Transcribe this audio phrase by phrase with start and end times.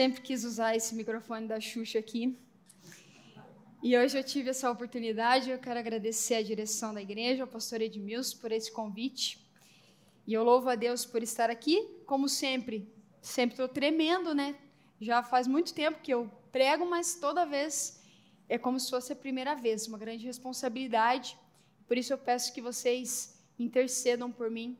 [0.00, 2.34] Sempre quis usar esse microfone da Xuxa aqui.
[3.82, 5.50] E hoje eu tive essa oportunidade.
[5.50, 9.46] Eu quero agradecer a direção da igreja, ao pastor Edmilson, por esse convite.
[10.26, 12.90] E eu louvo a Deus por estar aqui, como sempre.
[13.20, 14.56] Sempre estou tremendo, né?
[14.98, 18.02] Já faz muito tempo que eu prego, mas toda vez
[18.48, 21.36] é como se fosse a primeira vez, uma grande responsabilidade.
[21.86, 24.78] Por isso eu peço que vocês intercedam por mim,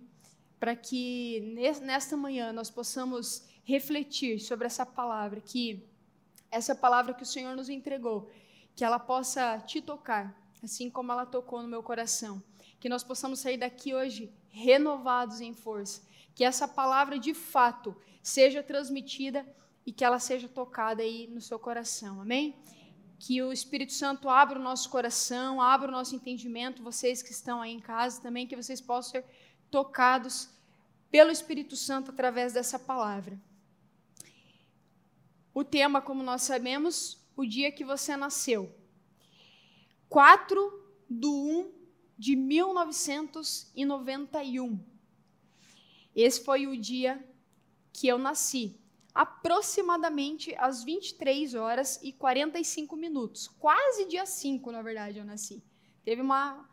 [0.58, 5.86] para que nesta manhã nós possamos refletir sobre essa palavra, que
[6.50, 8.30] essa palavra que o Senhor nos entregou,
[8.74, 12.42] que ela possa te tocar, assim como ela tocou no meu coração.
[12.78, 16.02] Que nós possamos sair daqui hoje renovados em força.
[16.34, 19.46] Que essa palavra de fato seja transmitida
[19.84, 22.20] e que ela seja tocada aí no seu coração.
[22.20, 22.56] Amém?
[23.18, 27.60] Que o Espírito Santo abra o nosso coração, abra o nosso entendimento, vocês que estão
[27.60, 29.24] aí em casa também, que vocês possam ser
[29.70, 30.48] tocados
[31.10, 33.38] pelo Espírito Santo através dessa palavra.
[35.52, 38.72] O tema, como nós sabemos, o dia que você nasceu.
[40.08, 41.72] 4 de 1
[42.16, 44.78] de 1991.
[46.14, 47.28] Esse foi o dia
[47.92, 48.78] que eu nasci.
[49.12, 53.48] Aproximadamente às 23 horas e 45 minutos.
[53.48, 55.64] Quase dia 5, na verdade, eu nasci.
[56.04, 56.70] Teve uma,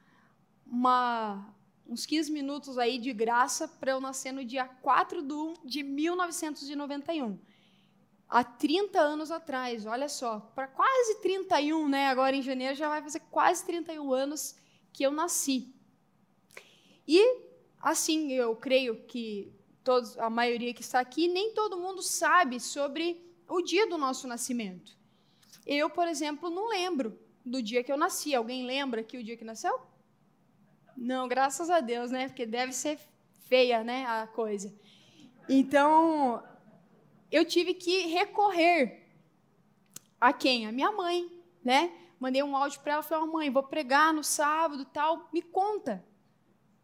[0.66, 1.52] uma,
[1.88, 5.82] uns 15 minutos aí de graça para eu nascer no dia 4 de 1 de
[5.82, 7.40] 1991
[8.30, 12.08] há 30 anos atrás, olha só, para quase 31, né?
[12.08, 14.56] Agora em janeiro já vai fazer quase 31 anos
[14.92, 15.74] que eu nasci.
[17.08, 17.22] E
[17.82, 23.26] assim, eu creio que todos, a maioria que está aqui, nem todo mundo sabe sobre
[23.48, 24.98] o dia do nosso nascimento.
[25.66, 28.36] Eu, por exemplo, não lembro do dia que eu nasci.
[28.36, 29.80] Alguém lembra que o dia que nasceu?
[30.96, 32.28] Não, graças a Deus, né?
[32.28, 33.00] Porque deve ser
[33.46, 34.74] feia, né, a coisa.
[35.48, 36.44] Então,
[37.32, 39.06] eu tive que recorrer
[40.20, 40.68] a quem?
[40.68, 41.30] A minha mãe,
[41.64, 41.92] né?
[42.20, 46.06] Mandei um áudio para ela, falei: oh, "Mãe, vou pregar no sábado, tal, me conta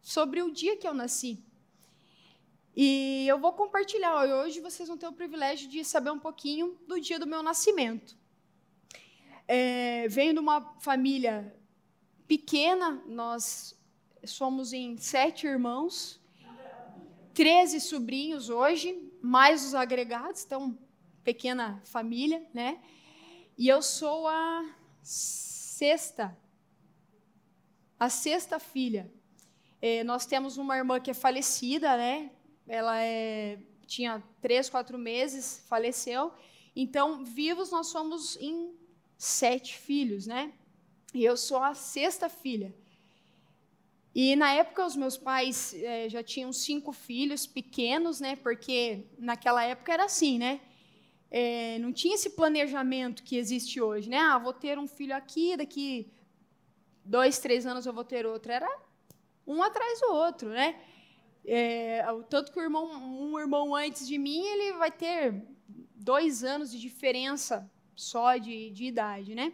[0.02, 1.44] sobre o dia que eu nasci".
[2.76, 4.26] E eu vou compartilhar.
[4.26, 8.18] Hoje vocês vão ter o privilégio de saber um pouquinho do dia do meu nascimento.
[9.48, 11.56] É, venho de uma família
[12.28, 13.80] pequena, nós
[14.26, 16.20] somos em sete irmãos,
[17.34, 20.78] treze sobrinhos hoje, mais os agregados, então,
[21.24, 22.80] pequena família, né?
[23.58, 24.66] E eu sou a
[25.02, 26.38] sexta,
[28.00, 29.12] a sexta filha.
[29.82, 32.32] É, nós temos uma irmã que é falecida, né?
[32.68, 36.32] Ela é, tinha três, quatro meses, faleceu.
[36.76, 38.74] Então, vivos nós somos em
[39.18, 40.54] sete filhos, né?
[41.14, 42.74] E eu sou a sexta filha.
[44.16, 48.36] E na época os meus pais é, já tinham cinco filhos pequenos, né?
[48.36, 50.62] Porque naquela época era assim, né?
[51.32, 54.20] É, não tinha esse planejamento que existe hoje, né?
[54.20, 56.12] Ah, vou ter um filho aqui, daqui
[57.04, 58.52] dois, três anos eu vou ter outro.
[58.52, 58.70] Era
[59.48, 60.80] um atrás do outro, né?
[61.44, 65.44] É, tanto que o irmão, um irmão antes de mim, ele vai ter
[65.96, 69.54] dois anos de diferença só de, de idade, né?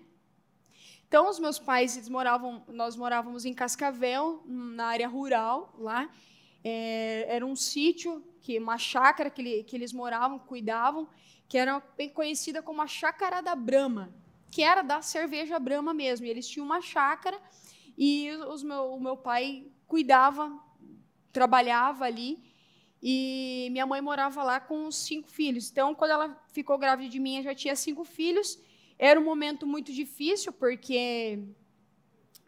[1.10, 6.08] Então, os meus pais, eles moravam, nós morávamos em Cascavel, na área rural, lá.
[6.64, 11.10] É, era um sítio, que uma chácara que, que eles moravam, cuidavam,
[11.48, 14.14] que era bem conhecida como a Chácara da Brama,
[14.52, 16.28] que era da cerveja Brama mesmo.
[16.28, 17.40] E eles tinham uma chácara
[17.98, 20.62] e os meu, o meu pai cuidava,
[21.34, 22.38] trabalhava ali.
[23.02, 25.72] E minha mãe morava lá com cinco filhos.
[25.72, 28.60] Então, quando ela ficou grávida de mim, eu já tinha cinco filhos.
[29.00, 31.40] Era um momento muito difícil, porque,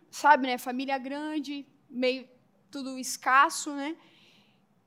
[0.10, 2.28] sabe, né, família grande, meio
[2.70, 3.96] tudo escasso, né?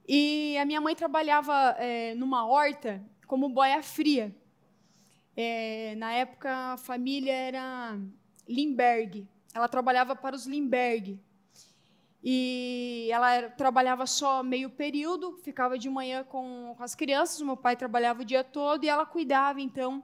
[0.06, 4.36] E a minha mãe trabalhava é, numa horta como boia fria.
[5.34, 7.98] É, na época, a família era
[8.46, 9.26] Limberg.
[9.54, 11.18] Ela trabalhava para os Limberg.
[12.22, 17.56] E ela trabalhava só meio período, ficava de manhã com, com as crianças, o meu
[17.56, 20.02] pai trabalhava o dia todo e ela cuidava, então,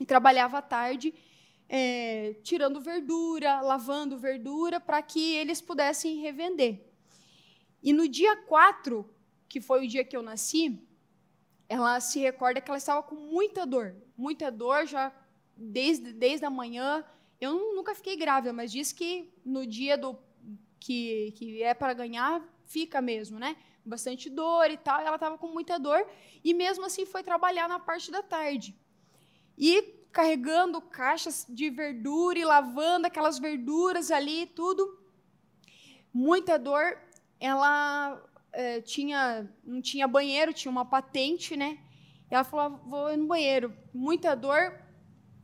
[0.00, 1.14] e trabalhava à tarde,
[1.68, 6.90] é, tirando verdura, lavando verdura, para que eles pudessem revender.
[7.82, 9.08] E no dia 4,
[9.46, 10.82] que foi o dia que eu nasci,
[11.68, 15.12] ela se recorda que ela estava com muita dor, muita dor já
[15.54, 17.04] desde, desde a manhã.
[17.38, 20.18] Eu nunca fiquei grávida, mas diz que no dia do
[20.80, 23.56] que, que é para ganhar, fica mesmo, né?
[23.84, 25.00] Bastante dor e tal.
[25.00, 26.04] E ela estava com muita dor
[26.42, 28.74] e mesmo assim foi trabalhar na parte da tarde
[29.60, 34.98] e carregando caixas de verdura e lavando aquelas verduras ali, tudo.
[36.12, 36.98] Muita dor.
[37.38, 38.20] Ela
[38.52, 41.78] é, tinha, não tinha banheiro, tinha uma patente, né?
[42.30, 44.80] ela falou: ah, vou no banheiro, muita dor.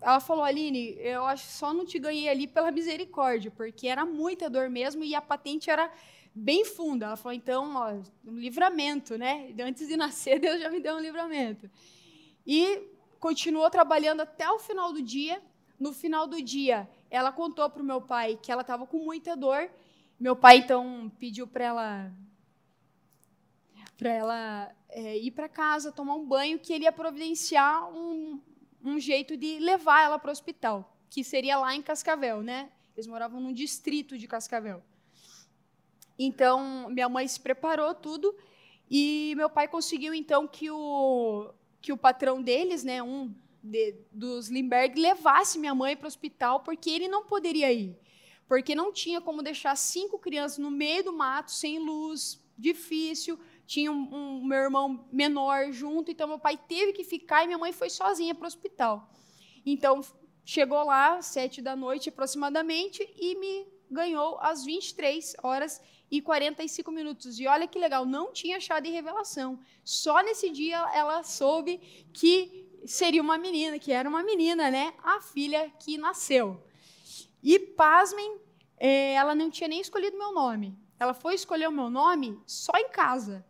[0.00, 4.48] Ela falou: Aline, eu acho só não te ganhei ali pela misericórdia, porque era muita
[4.48, 5.92] dor mesmo e a patente era
[6.34, 7.06] bem funda.
[7.06, 7.92] Ela falou: então, ó,
[8.24, 9.54] um livramento, né?
[9.60, 11.70] Antes de nascer, Deus já me deu um livramento.
[12.46, 12.95] E
[13.26, 15.42] continuou trabalhando até o final do dia.
[15.80, 19.36] No final do dia, ela contou para o meu pai que ela estava com muita
[19.36, 19.68] dor.
[20.18, 22.12] Meu pai, então, pediu para ela
[23.98, 28.40] para ela é, ir para casa, tomar um banho, que ele ia providenciar um,
[28.84, 32.70] um jeito de levar ela para o hospital, que seria lá em Cascavel, né?
[32.94, 34.84] Eles moravam num distrito de Cascavel.
[36.16, 38.32] Então, minha mãe se preparou tudo
[38.88, 41.52] e meu pai conseguiu então que o
[41.86, 46.58] que o patrão deles, né, um de, dos Limberg, levasse minha mãe para o hospital
[46.64, 47.96] porque ele não poderia ir,
[48.48, 53.92] porque não tinha como deixar cinco crianças no meio do mato sem luz, difícil tinha
[53.92, 57.72] um, um, meu irmão menor junto, então meu pai teve que ficar e minha mãe
[57.72, 59.08] foi sozinha para o hospital.
[59.64, 60.00] Então,
[60.44, 65.80] chegou lá, sete da noite aproximadamente, e me ganhou às 23 horas
[66.10, 67.38] e 45 minutos.
[67.38, 69.58] E olha que legal, não tinha chá de revelação.
[69.84, 71.78] Só nesse dia ela soube
[72.12, 74.94] que seria uma menina, que era uma menina, né?
[75.02, 76.62] A filha que nasceu.
[77.42, 78.38] E pasmem,
[78.78, 80.76] é, ela não tinha nem escolhido meu nome.
[80.98, 83.44] Ela foi escolher o meu nome só em casa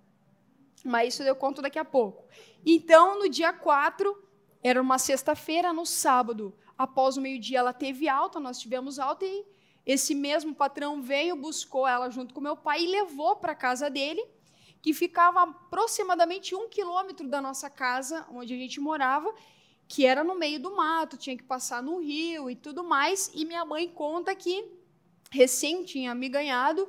[0.87, 2.25] mas isso eu conto daqui a pouco.
[2.65, 4.17] Então, no dia 4,
[4.63, 9.45] era uma sexta-feira, no sábado, após o meio-dia, ela teve alta, nós tivemos alta e
[9.87, 13.89] esse mesmo patrão veio, buscou ela junto com meu pai e levou para a casa
[13.89, 14.23] dele,
[14.83, 19.33] que ficava aproximadamente um quilômetro da nossa casa, onde a gente morava,
[19.87, 23.31] que era no meio do mato, tinha que passar no rio e tudo mais.
[23.33, 24.65] E minha mãe conta que
[25.31, 26.89] recém tinha me ganhado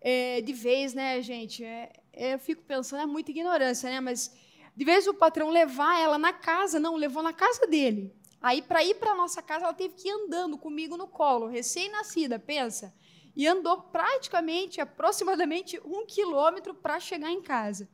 [0.00, 1.64] é, de vez, né, gente?
[1.64, 4.00] É, eu fico pensando, é muita ignorância, né?
[4.00, 4.30] Mas
[4.76, 8.14] de vez o patrão levar ela na casa, não, levou na casa dele.
[8.44, 12.38] Aí, para ir para nossa casa, ela teve que ir andando comigo no colo, recém-nascida,
[12.38, 12.94] pensa.
[13.34, 17.88] E andou praticamente, aproximadamente um quilômetro para chegar em casa.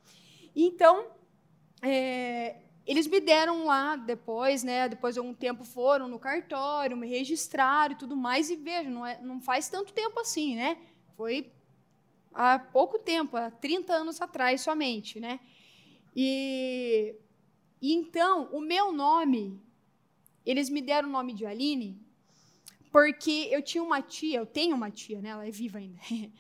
[0.55, 1.07] Então,
[1.81, 4.89] é, eles me deram lá depois, né?
[4.89, 8.51] Depois de algum tempo foram no cartório, me registraram e tudo mais.
[8.51, 10.79] E veja, não, é, não faz tanto tempo assim, né?
[11.17, 11.53] Foi
[12.35, 15.39] há pouco tempo, há 30 anos atrás somente, né?
[16.17, 17.15] E,
[17.81, 19.70] e então, o meu nome,
[20.51, 21.97] eles me deram o nome de Aline,
[22.91, 25.29] porque eu tinha uma tia, eu tenho uma tia, né?
[25.29, 25.99] Ela é viva ainda.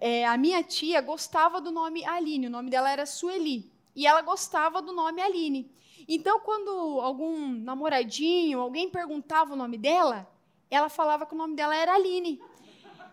[0.00, 4.22] É, a minha tia gostava do nome Aline, o nome dela era Sueli, e ela
[4.22, 5.68] gostava do nome Aline.
[6.06, 6.70] Então, quando
[7.00, 10.30] algum namoradinho, alguém perguntava o nome dela,
[10.70, 12.40] ela falava que o nome dela era Aline.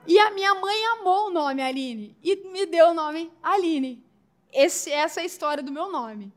[0.05, 4.05] E a minha mãe amou o nome Aline e me deu o nome Aline.
[4.53, 6.31] Esse, essa é a história do meu nome.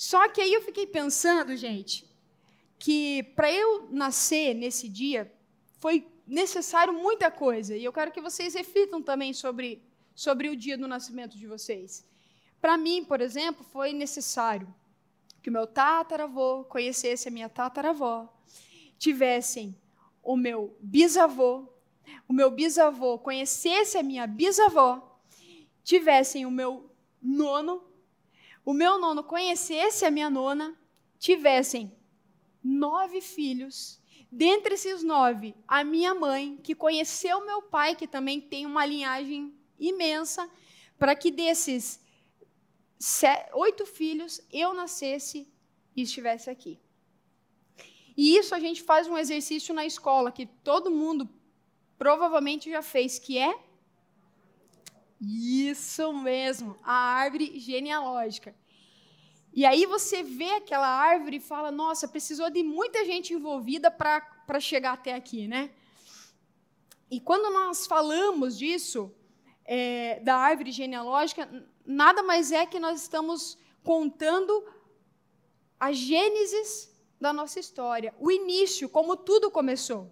[0.00, 2.08] Só que aí eu fiquei pensando, gente,
[2.78, 5.30] que para eu nascer nesse dia
[5.78, 7.76] foi necessário muita coisa.
[7.76, 12.02] E eu quero que vocês reflitam também sobre, sobre o dia do nascimento de vocês.
[12.62, 14.74] Para mim, por exemplo, foi necessário
[15.42, 18.26] que o meu tataravô conhecesse a minha tataravó,
[18.98, 19.76] tivessem
[20.22, 21.68] o meu bisavô,
[22.26, 25.20] o meu bisavô conhecesse a minha bisavó,
[25.84, 26.90] tivessem o meu
[27.20, 27.89] nono,
[28.64, 30.78] o meu nono conhecesse a minha nona,
[31.18, 31.92] tivessem
[32.62, 34.00] nove filhos.
[34.30, 39.52] Dentre esses nove, a minha mãe, que conheceu meu pai, que também tem uma linhagem
[39.78, 40.48] imensa,
[40.98, 42.00] para que desses
[43.54, 45.48] oito filhos eu nascesse
[45.96, 46.78] e estivesse aqui.
[48.16, 51.28] E isso a gente faz um exercício na escola que todo mundo
[51.98, 53.58] provavelmente já fez, que é
[55.20, 58.54] isso mesmo, a árvore genealógica.
[59.52, 64.60] E aí você vê aquela árvore e fala: nossa, precisou de muita gente envolvida para
[64.60, 65.70] chegar até aqui, né?
[67.10, 69.12] E quando nós falamos disso,
[69.64, 71.48] é, da árvore genealógica,
[71.84, 74.64] nada mais é que nós estamos contando
[75.78, 80.10] a Gênesis da nossa história, o início, como tudo começou.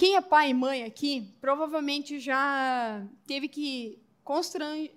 [0.00, 4.88] Quem é pai e mãe aqui provavelmente já teve que constran...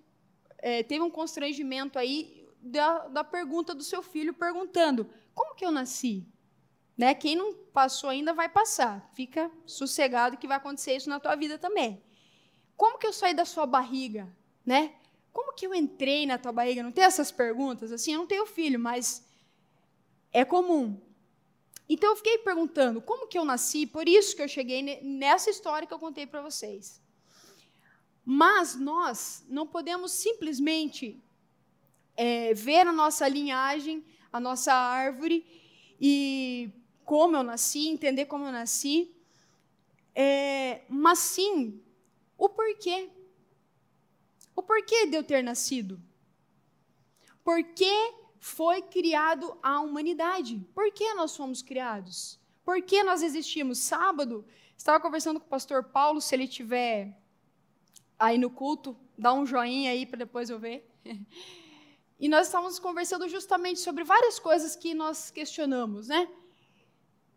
[0.59, 5.71] É, teve um constrangimento aí da, da pergunta do seu filho perguntando como que eu
[5.71, 6.25] nasci,
[6.97, 7.13] né?
[7.13, 9.11] Quem não passou ainda vai passar.
[9.13, 12.01] Fica sossegado que vai acontecer isso na tua vida também.
[12.77, 14.33] Como que eu saí da sua barriga,
[14.65, 14.95] né?
[15.33, 16.81] Como que eu entrei na tua barriga?
[16.81, 18.13] Não tem essas perguntas assim.
[18.13, 19.27] Eu não tenho filho, mas
[20.31, 20.97] é comum.
[21.87, 25.87] Então eu fiquei perguntando como que eu nasci, por isso que eu cheguei nessa história
[25.87, 27.01] que eu contei para vocês.
[28.25, 31.21] Mas nós não podemos simplesmente
[32.15, 35.45] é, ver a nossa linhagem, a nossa árvore
[35.99, 36.71] e
[37.03, 39.13] como eu nasci, entender como eu nasci,
[40.15, 41.83] é, mas sim
[42.37, 43.09] o porquê.
[44.55, 46.01] O porquê de eu ter nascido.
[47.43, 48.13] Por que
[48.43, 50.59] foi criado a humanidade?
[50.75, 52.37] Por que nós fomos criados?
[52.65, 53.77] Por que nós existimos?
[53.77, 54.45] Sábado,
[54.77, 57.17] estava conversando com o pastor Paulo, se ele tiver
[58.19, 60.85] aí no culto, dá um joinha aí para depois eu ver.
[62.19, 66.29] E nós estávamos conversando justamente sobre várias coisas que nós questionamos, né?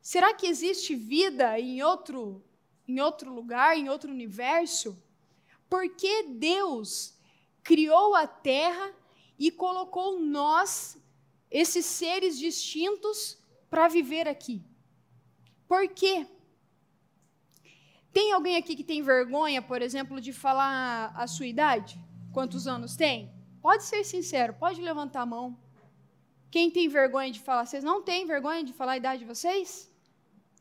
[0.01, 2.45] Será que existe vida em outro,
[2.87, 4.97] em outro lugar, em outro universo?
[5.69, 7.19] Por que Deus
[7.65, 8.95] criou a Terra
[9.39, 10.99] e colocou nós,
[11.51, 13.39] esses seres distintos,
[13.69, 14.65] para viver aqui?
[15.69, 16.27] Por quê?
[18.13, 22.01] Tem alguém aqui que tem vergonha, por exemplo, de falar a sua idade?
[22.33, 23.35] Quantos anos tem?
[23.61, 25.59] Pode ser sincero, pode levantar a mão.
[26.51, 27.67] Quem tem vergonha de falar?
[27.67, 29.93] Vocês não têm vergonha de falar a idade de vocês?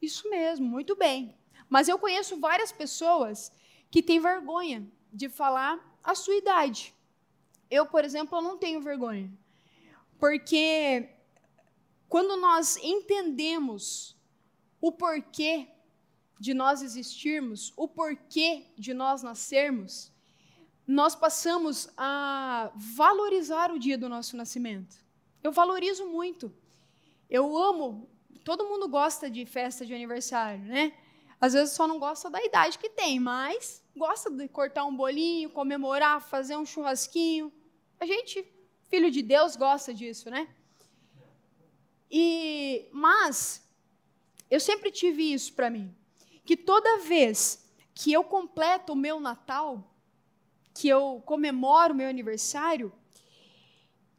[0.01, 1.38] Isso mesmo, muito bem.
[1.70, 3.51] Mas eu conheço várias pessoas
[3.91, 6.95] que têm vergonha de falar a sua idade.
[7.75, 9.29] Eu, por exemplo, não tenho vergonha.
[10.17, 11.10] Porque
[12.08, 14.15] quando nós entendemos
[14.79, 15.67] o porquê
[16.39, 20.12] de nós existirmos, o porquê de nós nascermos,
[20.88, 24.96] nós passamos a valorizar o dia do nosso nascimento.
[25.44, 26.53] Eu valorizo muito.
[27.29, 28.10] Eu amo.
[28.44, 30.94] Todo mundo gosta de festa de aniversário, né?
[31.41, 35.50] Às vezes só não gosta da idade que tem, mas gosta de cortar um bolinho,
[35.50, 37.51] comemorar, fazer um churrasquinho.
[38.00, 38.46] A gente,
[38.90, 40.48] filho de Deus, gosta disso, né?
[42.10, 43.64] E mas
[44.50, 45.94] eu sempre tive isso para mim
[46.46, 49.92] que toda vez que eu completo o meu Natal,
[50.74, 52.94] que eu comemoro o meu aniversário,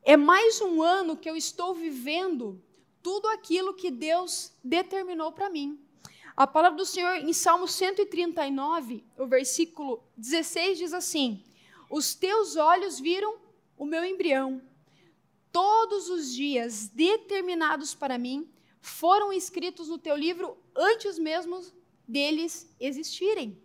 [0.03, 2.63] é mais um ano que eu estou vivendo
[3.03, 5.81] tudo aquilo que Deus determinou para mim.
[6.37, 11.45] A palavra do Senhor em Salmo 139, o versículo 16 diz assim:
[11.89, 13.46] Os teus olhos viram
[13.77, 14.63] o meu embrião.
[15.53, 21.61] Todos os dias determinados para mim foram escritos no teu livro antes mesmo
[22.07, 23.61] deles existirem.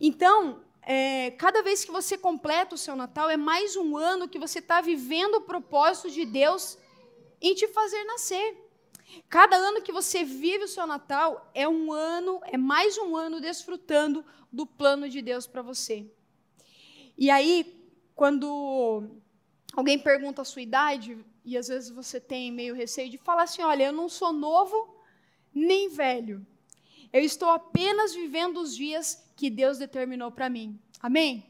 [0.00, 4.38] Então, é, cada vez que você completa o seu Natal, é mais um ano que
[4.38, 6.78] você está vivendo o propósito de Deus
[7.40, 8.56] em te fazer nascer.
[9.28, 13.40] Cada ano que você vive o seu Natal é um ano, é mais um ano
[13.40, 16.06] desfrutando do plano de Deus para você.
[17.16, 17.77] E aí,
[18.18, 19.08] quando
[19.72, 23.62] alguém pergunta a sua idade, e às vezes você tem meio receio de falar assim:
[23.62, 24.76] olha, eu não sou novo
[25.54, 26.44] nem velho.
[27.12, 30.76] Eu estou apenas vivendo os dias que Deus determinou para mim.
[31.00, 31.48] Amém?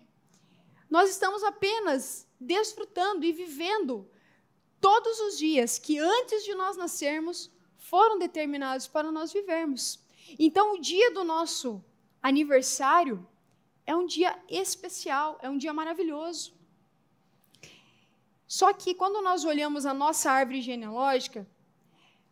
[0.90, 4.06] Nós estamos apenas desfrutando e vivendo
[4.78, 10.04] todos os dias que antes de nós nascermos foram determinados para nós vivermos.
[10.38, 11.82] Então, o dia do nosso
[12.22, 13.26] aniversário
[13.86, 16.57] é um dia especial, é um dia maravilhoso.
[18.48, 21.46] Só que quando nós olhamos a nossa árvore genealógica,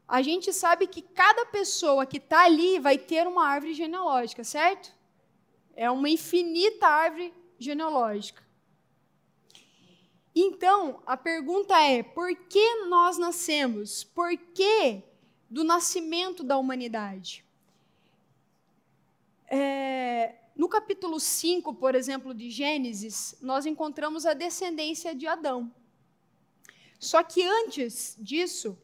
[0.09, 4.95] a gente sabe que cada pessoa que está ali vai ter uma árvore genealógica, certo?
[5.75, 8.43] É uma infinita árvore genealógica.
[10.35, 14.03] Então, a pergunta é: por que nós nascemos?
[14.03, 15.03] Por que
[15.51, 17.45] do nascimento da humanidade?
[19.49, 25.71] É, no capítulo 5, por exemplo, de Gênesis, nós encontramos a descendência de Adão.
[26.99, 28.79] Só que antes disso,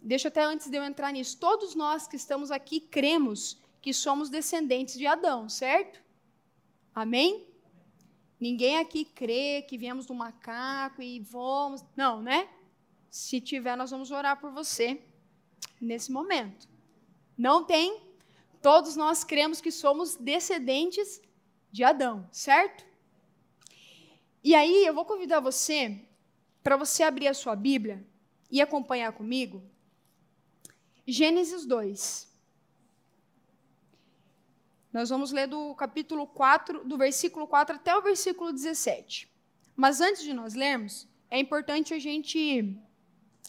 [0.00, 4.30] deixa até antes de eu entrar nisso, todos nós que estamos aqui cremos que somos
[4.30, 6.02] descendentes de Adão, certo?
[6.94, 7.46] Amém?
[8.40, 11.84] Ninguém aqui crê que viemos do macaco e vamos.
[11.96, 12.48] Não, né?
[13.10, 15.02] Se tiver, nós vamos orar por você
[15.80, 16.68] nesse momento.
[17.36, 18.02] Não tem?
[18.62, 21.20] Todos nós cremos que somos descendentes
[21.70, 22.84] de Adão, certo?
[24.42, 26.06] E aí eu vou convidar você
[26.64, 28.02] para você abrir a sua Bíblia
[28.50, 29.62] e acompanhar comigo
[31.06, 32.32] Gênesis 2.
[34.90, 39.30] Nós vamos ler do capítulo 4, do versículo 4 até o versículo 17.
[39.76, 42.74] Mas antes de nós lermos, é importante a gente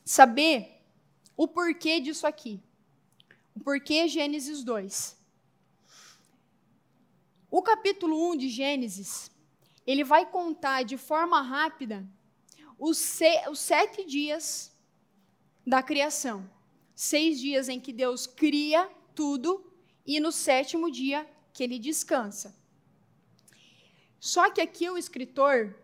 [0.03, 0.81] saber
[1.37, 2.61] o porquê disso aqui.
[3.55, 5.17] O porquê Gênesis 2.
[7.49, 9.31] O capítulo 1 de Gênesis,
[9.87, 12.05] ele vai contar de forma rápida
[12.77, 14.71] os, se, os sete dias
[15.65, 16.49] da criação
[16.95, 19.69] seis dias em que Deus cria tudo
[20.05, 22.55] e no sétimo dia que ele descansa.
[24.19, 25.75] Só que aqui o escritor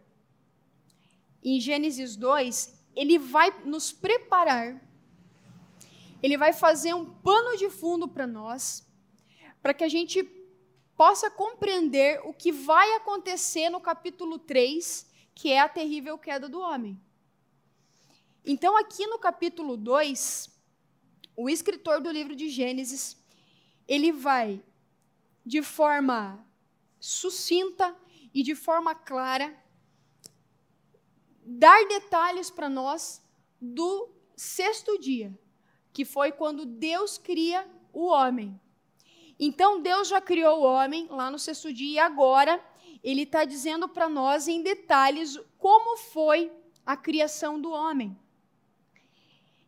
[1.44, 4.82] em Gênesis 2, ele vai nos preparar,
[6.24, 8.88] ele vai fazer um pano de fundo para nós,
[9.62, 10.24] para que a gente
[10.96, 15.11] possa compreender o que vai acontecer no capítulo 3,
[15.42, 17.02] que é a terrível queda do homem.
[18.46, 20.56] Então, aqui no capítulo 2,
[21.36, 23.18] o escritor do livro de Gênesis,
[23.88, 24.64] ele vai,
[25.44, 26.46] de forma
[27.00, 27.98] sucinta
[28.32, 29.52] e de forma clara,
[31.44, 33.20] dar detalhes para nós
[33.60, 35.36] do sexto dia,
[35.92, 38.62] que foi quando Deus cria o homem.
[39.40, 42.64] Então, Deus já criou o homem lá no sexto dia, e agora
[43.04, 46.52] ele está dizendo para nós em detalhes como foi
[46.86, 48.18] a criação do homem.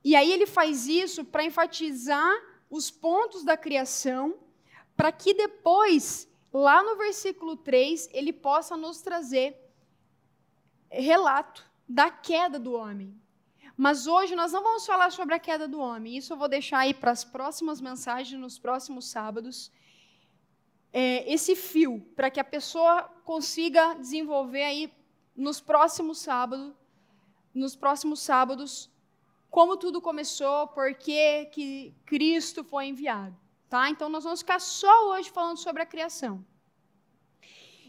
[0.03, 2.33] E aí ele faz isso para enfatizar
[2.69, 4.35] os pontos da criação,
[4.95, 9.57] para que depois, lá no versículo 3, ele possa nos trazer
[10.89, 13.15] relato da queda do homem.
[13.75, 16.15] Mas hoje nós não vamos falar sobre a queda do homem.
[16.15, 19.71] Isso eu vou deixar aí para as próximas mensagens, nos próximos sábados.
[20.95, 24.93] É, esse fio, para que a pessoa consiga desenvolver aí
[25.35, 26.71] nos próximos sábados,
[27.51, 28.91] nos próximos sábados,
[29.49, 33.35] como tudo começou, por que, que Cristo foi enviado.
[33.69, 33.89] Tá?
[33.89, 36.45] Então nós vamos ficar só hoje falando sobre a criação.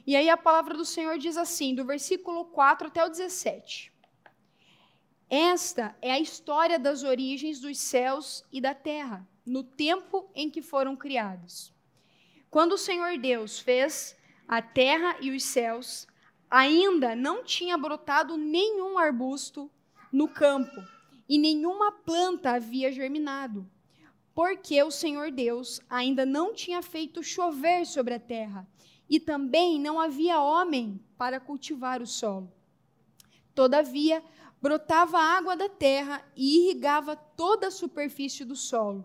[0.06, 3.92] E aí a palavra do Senhor diz assim, do versículo 4 até o 17.
[5.28, 10.62] Esta é a história das origens dos céus e da terra, no tempo em que
[10.62, 11.73] foram criados.
[12.54, 16.06] Quando o Senhor Deus fez a terra e os céus,
[16.48, 19.68] ainda não tinha brotado nenhum arbusto
[20.12, 20.80] no campo,
[21.28, 23.68] e nenhuma planta havia germinado,
[24.32, 28.64] porque o Senhor Deus ainda não tinha feito chover sobre a terra
[29.10, 32.52] e também não havia homem para cultivar o solo.
[33.52, 34.22] Todavia,
[34.62, 39.04] brotava água da terra e irrigava toda a superfície do solo.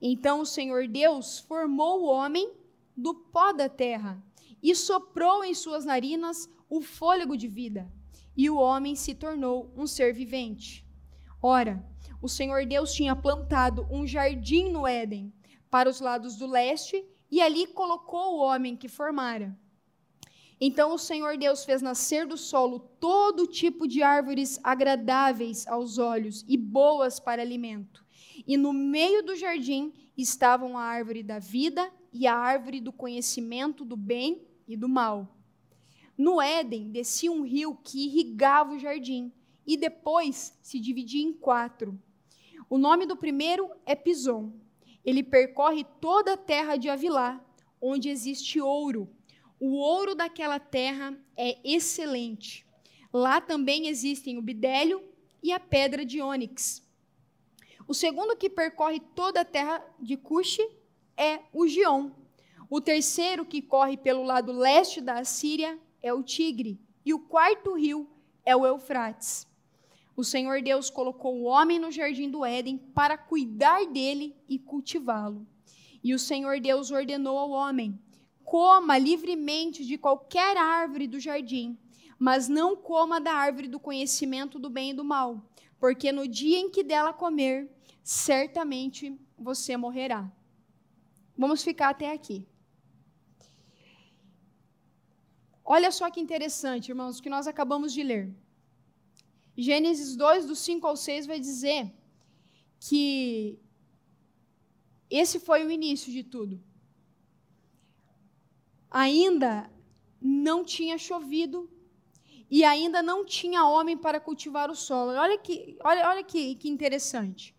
[0.00, 2.56] Então o Senhor Deus formou o homem
[2.98, 4.22] do pó da terra
[4.60, 7.90] e soprou em suas narinas o fôlego de vida,
[8.36, 10.84] e o homem se tornou um ser vivente.
[11.40, 11.82] Ora,
[12.20, 15.32] o Senhor Deus tinha plantado um jardim no Éden,
[15.70, 19.56] para os lados do leste e ali colocou o homem que formara.
[20.60, 26.44] Então o Senhor Deus fez nascer do solo todo tipo de árvores agradáveis aos olhos
[26.48, 28.04] e boas para alimento.
[28.46, 33.84] E no meio do jardim estavam a árvore da vida e a árvore do conhecimento
[33.84, 35.36] do bem e do mal.
[36.16, 39.32] No Éden descia um rio que irrigava o jardim
[39.66, 41.98] e depois se dividia em quatro.
[42.68, 44.52] O nome do primeiro é Pison
[45.08, 47.42] ele percorre toda a terra de Avilá,
[47.80, 49.08] onde existe ouro.
[49.58, 52.66] O ouro daquela terra é excelente.
[53.10, 55.02] Lá também existem o bidélio
[55.42, 56.86] e a pedra de ônix.
[57.86, 60.68] O segundo que percorre toda a terra de Cuxi
[61.18, 62.10] é o Gion.
[62.70, 66.80] O terceiro que corre pelo lado leste da Assíria é o Tigre.
[67.04, 68.08] E o quarto rio
[68.46, 69.48] é o Eufrates
[70.18, 75.46] o Senhor Deus colocou o homem no jardim do Éden para cuidar dele e cultivá-lo.
[76.02, 77.96] E o Senhor Deus ordenou ao homem:
[78.42, 81.78] coma livremente de qualquer árvore do jardim,
[82.18, 85.40] mas não coma da árvore do conhecimento do bem e do mal,
[85.78, 87.70] porque no dia em que dela comer,
[88.02, 90.28] certamente você morrerá.
[91.42, 92.38] Vamos ficar até aqui.
[95.64, 98.24] Olha só que interessante, irmãos, o que nós acabamos de ler.
[99.56, 101.92] Gênesis 2, do 5 ao 6, vai dizer
[102.80, 103.58] que
[105.10, 106.60] esse foi o início de tudo.
[108.90, 109.70] Ainda
[110.20, 111.70] não tinha chovido
[112.50, 115.12] e ainda não tinha homem para cultivar o solo.
[115.12, 117.54] Olha que, olha, olha que, que interessante.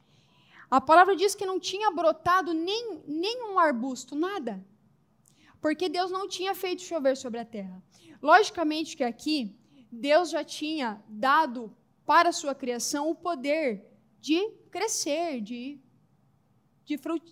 [0.69, 4.63] A palavra diz que não tinha brotado nem, nem um arbusto, nada.
[5.60, 7.82] Porque Deus não tinha feito chover sobre a terra.
[8.21, 9.58] Logicamente que aqui,
[9.91, 13.86] Deus já tinha dado para a sua criação o poder
[14.19, 15.79] de crescer, de,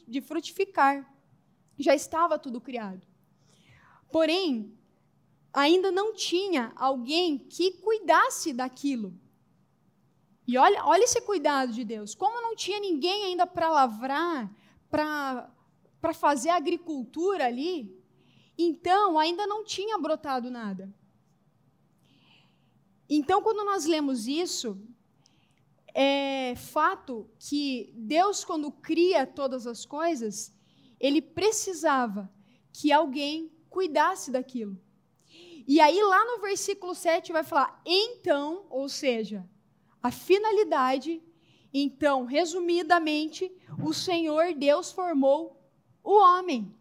[0.08, 1.14] de frutificar.
[1.78, 3.06] Já estava tudo criado.
[4.12, 4.76] Porém,
[5.54, 9.14] ainda não tinha alguém que cuidasse daquilo.
[10.48, 12.16] E olha, olha esse cuidado de Deus.
[12.16, 14.50] Como não tinha ninguém ainda para lavrar,
[14.90, 17.94] para fazer agricultura ali,
[18.58, 20.94] então ainda não tinha brotado nada.
[23.10, 24.82] Então, quando nós lemos isso,
[25.94, 30.54] é fato que Deus, quando cria todas as coisas,
[31.00, 32.32] ele precisava
[32.72, 34.80] que alguém cuidasse daquilo.
[35.68, 39.46] E aí, lá no versículo 7, vai falar: então, ou seja,
[40.02, 41.22] a finalidade,
[41.74, 43.52] então, resumidamente,
[43.84, 45.62] o Senhor Deus formou
[46.04, 46.74] o homem.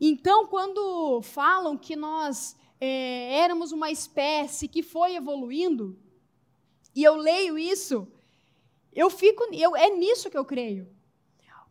[0.00, 5.98] Então, quando falam que nós é, éramos uma espécie que foi evoluindo,
[6.94, 8.08] e eu leio isso,
[8.92, 10.90] eu fico, eu, é nisso que eu creio.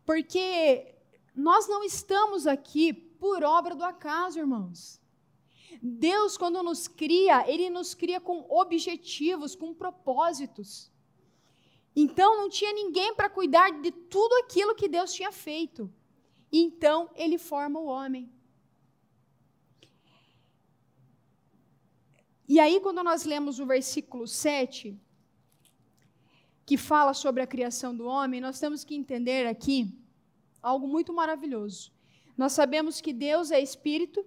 [0.06, 0.94] Porque
[1.34, 4.99] nós não estamos aqui por obra do acaso, irmãos.
[5.82, 10.90] Deus, quando nos cria, Ele nos cria com objetivos, com propósitos.
[11.94, 15.92] Então, não tinha ninguém para cuidar de tudo aquilo que Deus tinha feito.
[16.52, 18.32] Então, Ele forma o homem.
[22.48, 24.98] E aí, quando nós lemos o versículo 7,
[26.66, 29.96] que fala sobre a criação do homem, nós temos que entender aqui
[30.62, 31.92] algo muito maravilhoso.
[32.36, 34.24] Nós sabemos que Deus é espírito,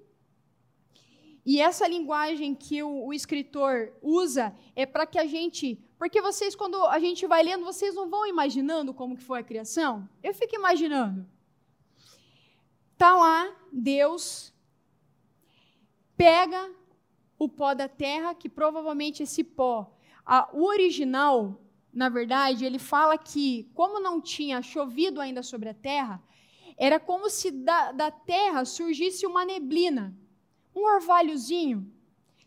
[1.46, 5.78] e essa linguagem que o, o escritor usa é para que a gente.
[5.98, 9.44] Porque vocês, quando a gente vai lendo, vocês não vão imaginando como que foi a
[9.44, 10.08] criação?
[10.22, 11.26] Eu fico imaginando.
[12.94, 14.54] Está lá, Deus
[16.16, 16.72] pega
[17.38, 19.94] o pó da terra, que provavelmente esse pó,
[20.26, 25.74] a, o original, na verdade, ele fala que, como não tinha chovido ainda sobre a
[25.74, 26.24] terra,
[26.78, 30.16] era como se da, da terra surgisse uma neblina,
[30.76, 31.92] um orvalhozinho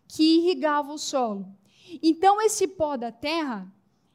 [0.09, 1.47] que irrigava o solo.
[2.03, 3.73] Então, esse pó da terra,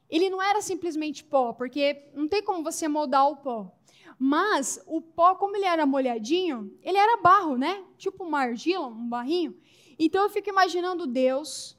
[0.09, 3.71] ele não era simplesmente pó, porque não tem como você moldar o pó.
[4.19, 7.83] Mas o pó, como ele era molhadinho, ele era barro, né?
[7.97, 9.59] Tipo uma argila, um barrinho.
[9.97, 11.77] Então eu fico imaginando Deus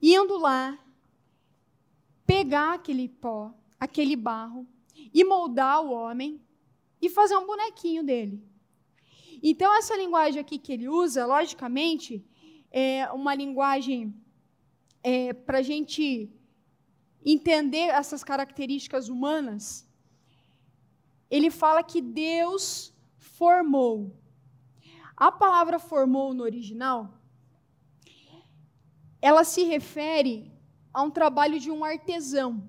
[0.00, 0.76] indo lá,
[2.26, 4.66] pegar aquele pó, aquele barro,
[5.14, 6.40] e moldar o homem
[7.00, 8.42] e fazer um bonequinho dele.
[9.42, 12.24] Então, essa linguagem aqui que ele usa, logicamente,
[12.70, 14.14] é uma linguagem
[15.02, 16.30] é, para a gente
[17.24, 19.88] entender essas características humanas.
[21.30, 24.14] Ele fala que Deus formou.
[25.16, 27.22] A palavra formou no original
[29.22, 30.52] ela se refere
[30.92, 32.68] a um trabalho de um artesão.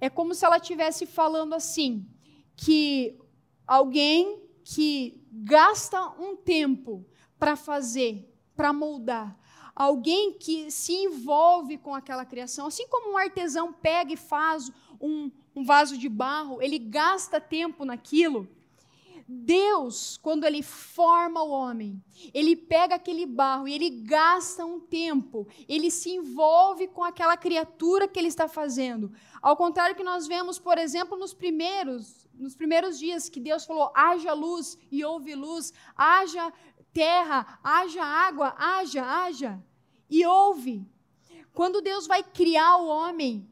[0.00, 2.08] É como se ela estivesse falando assim,
[2.56, 3.18] que
[3.66, 7.06] alguém que gasta um tempo
[7.38, 9.38] para fazer, para moldar,
[9.76, 15.30] alguém que se envolve com aquela criação, assim como um artesão pega e faz um,
[15.54, 18.48] um vaso de barro, ele gasta tempo naquilo.
[19.28, 22.02] Deus, quando ele forma o homem,
[22.34, 28.08] ele pega aquele barro e ele gasta um tempo, ele se envolve com aquela criatura
[28.08, 29.12] que ele está fazendo.
[29.40, 33.92] Ao contrário que nós vemos, por exemplo, nos primeiros, nos primeiros dias que Deus falou:
[33.94, 36.52] haja luz e houve luz, haja
[36.92, 39.64] terra, haja água, haja, haja,
[40.08, 40.86] e houve.
[41.52, 43.48] Quando Deus vai criar o homem,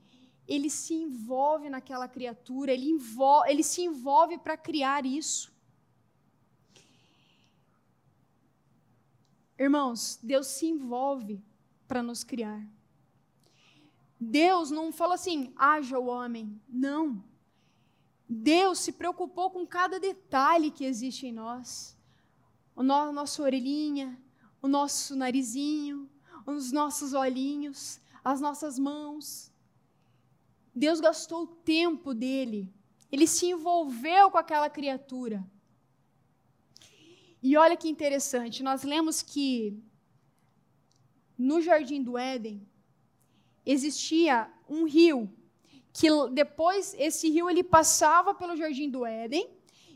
[0.47, 5.53] ele se envolve naquela criatura, ele, envolve, ele se envolve para criar isso.
[9.59, 11.43] Irmãos, Deus se envolve
[11.87, 12.67] para nos criar.
[14.21, 16.61] Deus não falou assim, haja o homem.
[16.69, 17.23] Não.
[18.29, 21.97] Deus se preocupou com cada detalhe que existe em nós.
[22.75, 24.19] O no, nossa orelhinha,
[24.61, 26.09] o nosso narizinho,
[26.47, 29.53] os nossos olhinhos, as nossas mãos.
[30.75, 32.73] Deus gastou o tempo dele.
[33.13, 35.45] Ele se envolveu com aquela criatura.
[37.43, 39.79] E olha que interessante, nós lemos que
[41.37, 42.67] no jardim do Éden
[43.67, 45.31] existia um rio
[45.95, 49.49] que depois esse rio ele passava pelo jardim do Éden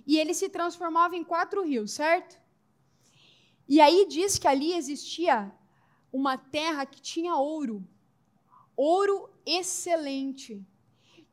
[0.07, 2.41] e ele se transformava em quatro rios, certo?
[3.69, 5.53] E aí diz que ali existia
[6.13, 7.85] uma terra que tinha ouro,
[8.77, 10.65] ouro excelente.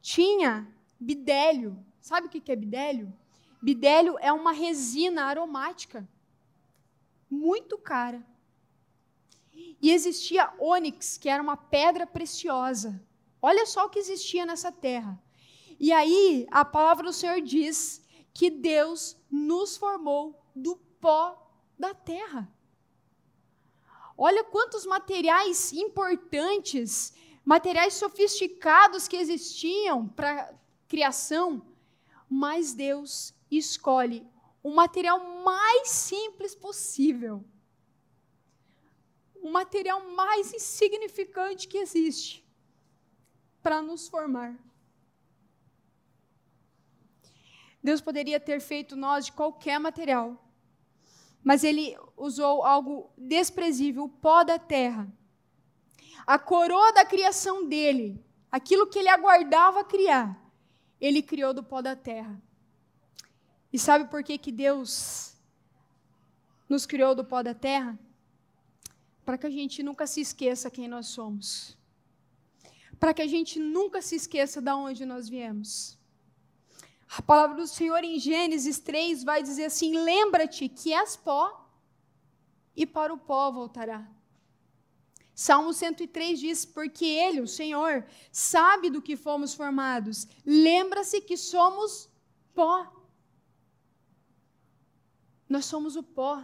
[0.02, 0.68] Tinha
[1.00, 1.78] bidélio.
[2.02, 3.14] Sabe o que é bidélio?
[3.62, 6.08] Bidélio é uma resina aromática
[7.30, 8.26] muito cara.
[9.54, 13.00] E existia ônix, que era uma pedra preciosa.
[13.48, 15.22] Olha só o que existia nessa terra.
[15.80, 18.04] E aí, a palavra do Senhor diz
[18.34, 22.52] que Deus nos formou do pó da terra.
[24.18, 30.52] Olha quantos materiais importantes, materiais sofisticados que existiam para
[30.88, 31.62] criação,
[32.28, 34.28] mas Deus escolhe
[34.64, 37.46] o material mais simples possível.
[39.36, 42.45] O material mais insignificante que existe
[43.66, 44.56] para nos formar.
[47.82, 50.40] Deus poderia ter feito nós de qualquer material,
[51.44, 55.12] Mas ele usou algo desprezível, o pó da terra.
[56.28, 60.40] A coroa da criação dele, aquilo que ele aguardava criar,
[61.02, 62.40] ele criou do pó da terra.
[63.74, 65.36] E sabe por que, que Deus
[66.70, 67.98] nos criou do pó da terra?
[69.24, 71.78] Para que a gente nunca se esqueça quem nós somos.
[73.00, 75.98] Para que a gente nunca se esqueça de onde nós viemos.
[77.18, 81.70] A palavra do Senhor em Gênesis 3 vai dizer assim: Lembra-te que és pó
[82.76, 84.08] e para o pó voltará.
[85.34, 90.28] Salmo 103 diz: Porque Ele, o Senhor, sabe do que fomos formados.
[90.46, 92.10] Lembra-se que somos
[92.54, 92.92] pó.
[95.48, 96.44] Nós somos o pó.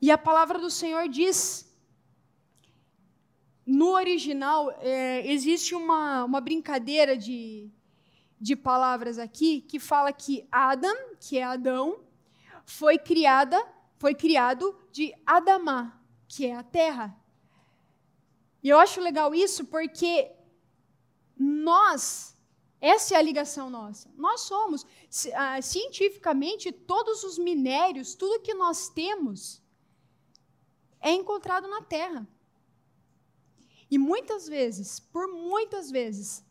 [0.00, 1.63] E a palavra do Senhor diz
[3.74, 7.68] no original, é, existe uma, uma brincadeira de,
[8.40, 12.00] de palavras aqui que fala que Adam, que é Adão,
[12.64, 13.60] foi criada,
[13.98, 17.16] foi criado de Adamá, que é a terra.
[18.62, 20.30] E eu acho legal isso porque
[21.36, 22.36] nós,
[22.80, 24.08] essa é a ligação nossa.
[24.16, 24.86] Nós somos,
[25.34, 29.60] ah, cientificamente, todos os minérios, tudo que nós temos,
[31.00, 32.26] é encontrado na terra.
[33.94, 36.44] E muitas vezes, por muitas vezes,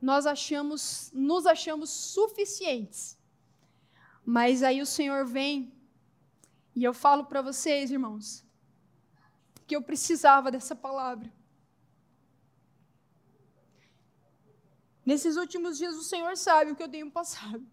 [0.00, 3.18] nós achamos, nos achamos suficientes.
[4.24, 5.54] Mas aí o Senhor vem
[6.74, 8.42] e eu falo para vocês, irmãos,
[9.66, 11.30] que eu precisava dessa palavra.
[15.04, 17.64] Nesses últimos dias o Senhor sabe o que eu tenho passado.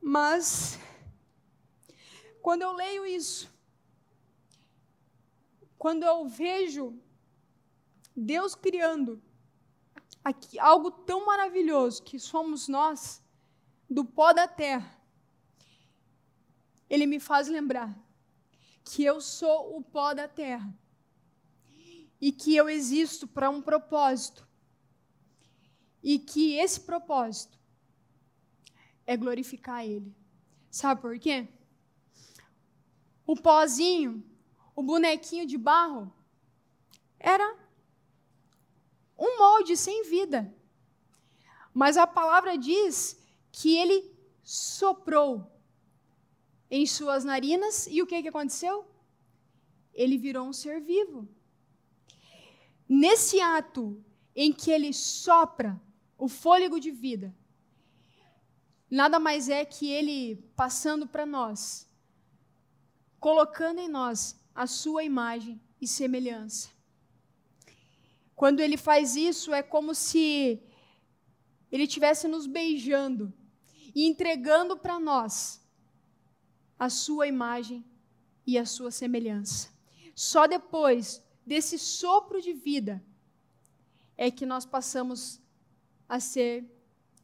[0.00, 0.78] Mas
[2.40, 3.46] quando eu leio isso,
[5.76, 6.98] quando eu vejo
[8.16, 9.22] Deus criando
[10.24, 13.22] aqui, algo tão maravilhoso que somos nós,
[13.88, 14.96] do pó da terra,
[16.88, 17.96] Ele me faz lembrar
[18.84, 20.72] que eu sou o pó da terra
[22.20, 24.46] e que eu existo para um propósito
[26.02, 27.58] e que esse propósito
[29.06, 30.14] é glorificar Ele.
[30.70, 31.48] Sabe por quê?
[33.26, 34.24] O pozinho,
[34.74, 36.12] o bonequinho de barro,
[37.18, 37.59] era
[39.20, 40.52] um molde sem vida.
[41.74, 43.20] Mas a palavra diz
[43.52, 44.10] que ele
[44.42, 45.46] soprou
[46.70, 48.88] em suas narinas e o que, que aconteceu?
[49.92, 51.28] Ele virou um ser vivo.
[52.88, 54.02] Nesse ato
[54.34, 55.80] em que ele sopra
[56.16, 57.34] o fôlego de vida,
[58.90, 61.88] nada mais é que ele passando para nós,
[63.18, 66.79] colocando em nós a sua imagem e semelhança.
[68.40, 70.62] Quando ele faz isso, é como se
[71.70, 73.30] ele estivesse nos beijando
[73.94, 75.60] e entregando para nós
[76.78, 77.84] a sua imagem
[78.46, 79.68] e a sua semelhança.
[80.14, 83.04] Só depois desse sopro de vida
[84.16, 85.38] é que nós passamos
[86.08, 86.64] a ser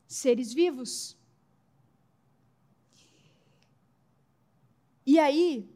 [0.06, 1.16] seres vivos.
[5.06, 5.66] E aí,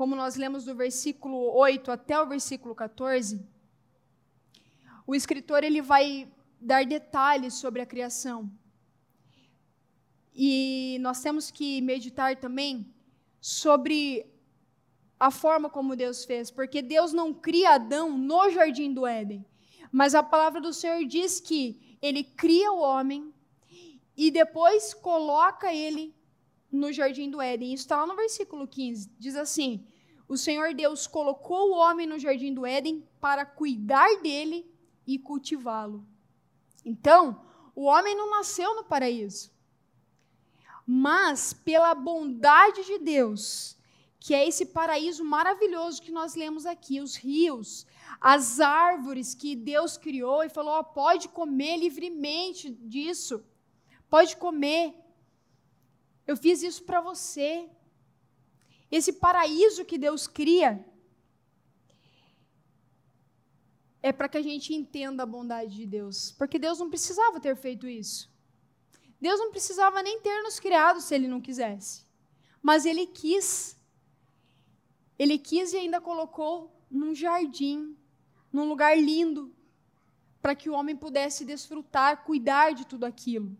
[0.00, 3.46] como nós lemos do versículo 8 até o versículo 14,
[5.06, 6.26] o escritor ele vai
[6.58, 8.50] dar detalhes sobre a criação.
[10.34, 12.90] E nós temos que meditar também
[13.42, 14.24] sobre
[15.18, 19.44] a forma como Deus fez, porque Deus não cria Adão no jardim do Éden,
[19.92, 23.34] mas a palavra do Senhor diz que ele cria o homem
[24.16, 26.14] e depois coloca ele
[26.72, 27.74] no jardim do Éden.
[27.74, 29.10] Isso está lá no versículo 15.
[29.18, 29.89] Diz assim:
[30.30, 34.64] O Senhor Deus colocou o homem no jardim do Éden para cuidar dele
[35.04, 36.06] e cultivá-lo.
[36.84, 39.50] Então, o homem não nasceu no paraíso.
[40.86, 43.76] Mas, pela bondade de Deus,
[44.20, 47.84] que é esse paraíso maravilhoso que nós lemos aqui, os rios,
[48.20, 53.44] as árvores que Deus criou e falou: oh, pode comer livremente disso,
[54.08, 54.94] pode comer.
[56.24, 57.68] Eu fiz isso para você.
[58.90, 60.84] Esse paraíso que Deus cria
[64.02, 67.54] é para que a gente entenda a bondade de Deus, porque Deus não precisava ter
[67.56, 68.30] feito isso.
[69.20, 72.06] Deus não precisava nem ter nos criado se ele não quisesse.
[72.62, 73.78] Mas ele quis.
[75.18, 77.94] Ele quis e ainda colocou num jardim,
[78.50, 79.54] num lugar lindo,
[80.40, 83.54] para que o homem pudesse desfrutar, cuidar de tudo aquilo.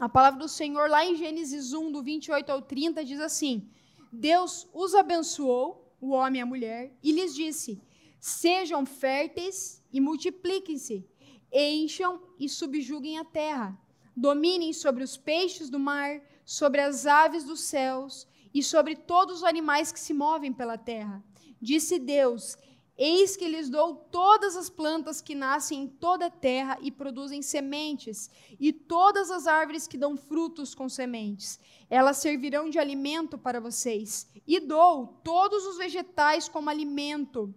[0.00, 3.68] A palavra do Senhor, lá em Gênesis 1, do 28 ao 30, diz assim:
[4.14, 7.82] Deus os abençoou, o homem e a mulher, e lhes disse:
[8.20, 11.04] Sejam férteis e multipliquem-se,
[11.52, 13.76] encham e subjuguem a terra,
[14.16, 19.44] dominem sobre os peixes do mar, sobre as aves dos céus e sobre todos os
[19.44, 21.22] animais que se movem pela terra.
[21.60, 22.56] Disse Deus:
[22.96, 27.42] Eis que lhes dou todas as plantas que nascem em toda a terra e produzem
[27.42, 31.58] sementes, e todas as árvores que dão frutos com sementes.
[31.94, 34.28] Elas servirão de alimento para vocês.
[34.44, 37.54] E dou todos os vegetais como alimento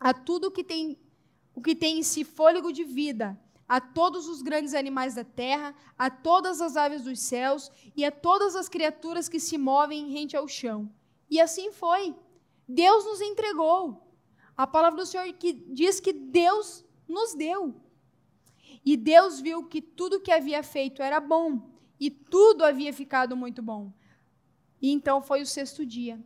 [0.00, 0.98] a tudo que tem,
[1.54, 5.72] o que tem em si fôlego de vida, a todos os grandes animais da terra,
[5.96, 10.36] a todas as aves dos céus e a todas as criaturas que se movem rente
[10.36, 10.92] ao chão.
[11.30, 12.12] E assim foi.
[12.66, 14.16] Deus nos entregou
[14.56, 17.80] a palavra do Senhor que diz que Deus nos deu.
[18.84, 21.69] E Deus viu que tudo que havia feito era bom,
[22.00, 23.92] e tudo havia ficado muito bom.
[24.80, 26.18] E então foi o sexto dia.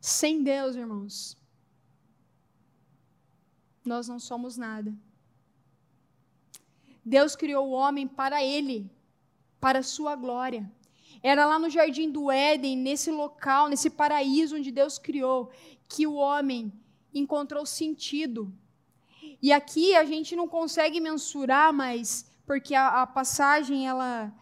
[0.00, 1.36] Sem Deus, irmãos,
[3.84, 4.92] nós não somos nada.
[7.04, 8.90] Deus criou o homem para ele,
[9.60, 10.70] para a sua glória.
[11.22, 15.50] Era lá no jardim do Éden, nesse local, nesse paraíso onde Deus criou,
[15.88, 16.72] que o homem
[17.14, 18.52] encontrou sentido.
[19.40, 24.32] E aqui a gente não consegue mensurar, mas porque a, a passagem ela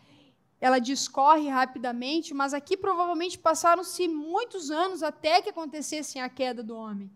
[0.59, 6.75] ela discorre rapidamente, mas aqui provavelmente passaram-se muitos anos até que acontecesse a queda do
[6.75, 7.11] homem.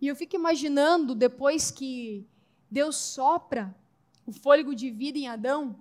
[0.00, 2.26] E eu fico imaginando depois que
[2.68, 3.72] Deus sopra
[4.26, 5.78] o fôlego de vida em Adão,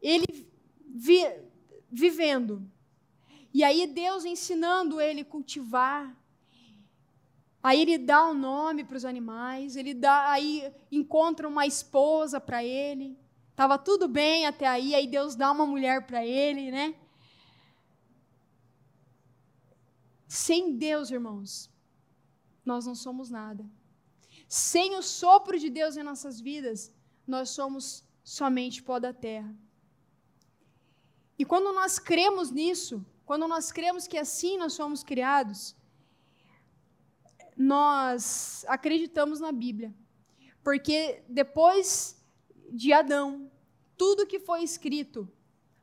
[0.00, 0.50] ele
[0.84, 1.22] vi,
[1.88, 2.66] vivendo.
[3.54, 6.16] E aí Deus ensinando ele a cultivar.
[7.62, 12.64] Aí ele dá um nome para os animais, ele dá, aí encontra uma esposa para
[12.64, 13.21] ele.
[13.62, 16.96] Tava tudo bem até aí, aí Deus dá uma mulher para ele, né?
[20.26, 21.70] Sem Deus, irmãos,
[22.64, 23.64] nós não somos nada.
[24.48, 26.92] Sem o sopro de Deus em nossas vidas,
[27.24, 29.54] nós somos somente pó da terra.
[31.38, 35.76] E quando nós cremos nisso, quando nós cremos que assim nós somos criados,
[37.56, 39.94] nós acreditamos na Bíblia.
[40.64, 42.20] Porque depois
[42.72, 43.51] de Adão,
[44.02, 45.30] tudo que foi escrito,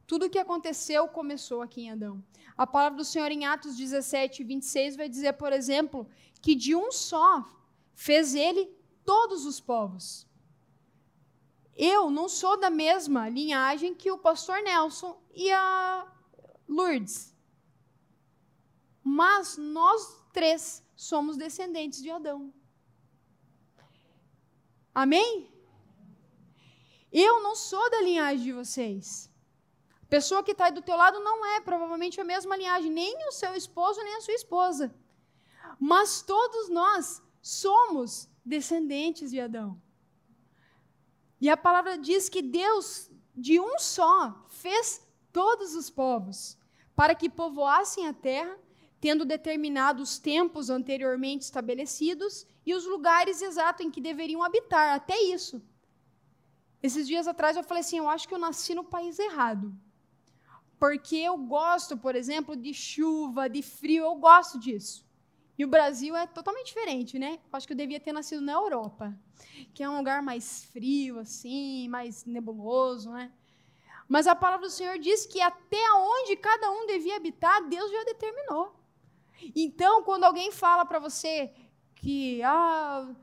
[0.06, 2.22] tudo que aconteceu começou aqui em Adão.
[2.58, 6.06] A palavra do Senhor em Atos 17, 26 vai dizer, por exemplo,
[6.42, 7.48] que de um só
[7.96, 8.66] fez ele
[9.06, 10.28] todos os povos.
[11.74, 16.06] Eu não sou da mesma linhagem que o pastor Nelson e a
[16.68, 17.34] Lourdes.
[19.02, 22.54] Mas nós três somos descendentes de Adão.
[24.94, 25.50] Amém?
[27.12, 29.32] Eu não sou da linhagem de vocês.
[30.04, 33.16] A pessoa que está aí do teu lado não é provavelmente a mesma linhagem, nem
[33.28, 34.94] o seu esposo, nem a sua esposa.
[35.80, 39.80] Mas todos nós somos descendentes de Adão.
[41.42, 46.58] E a palavra diz que Deus, de um só, fez todos os povos,
[46.96, 48.58] para que povoassem a terra,
[49.00, 55.18] tendo determinado os tempos anteriormente estabelecidos e os lugares exatos em que deveriam habitar, até
[55.22, 55.62] isso.
[56.82, 59.74] Esses dias atrás eu falei assim: eu acho que eu nasci no país errado.
[60.80, 65.06] Porque eu gosto, por exemplo, de chuva, de frio, eu gosto disso.
[65.58, 67.34] E o Brasil é totalmente diferente, né?
[67.34, 69.14] Eu acho que eu devia ter nascido na Europa,
[69.74, 73.30] que é um lugar mais frio, assim, mais nebuloso, né?
[74.08, 78.06] Mas a palavra do Senhor diz que até onde cada um devia habitar, Deus já
[78.06, 78.74] determinou.
[79.54, 81.54] Então, quando alguém fala para você
[81.94, 83.14] que, ah,